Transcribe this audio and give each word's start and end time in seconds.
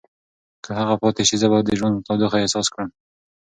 که 0.63 0.69
هغه 0.79 0.95
پاتې 1.01 1.23
شي، 1.27 1.35
زه 1.41 1.47
به 1.51 1.57
د 1.63 1.69
ژوند 1.79 2.03
تودوخه 2.07 2.37
احساس 2.41 2.67
کړم. 2.73 2.89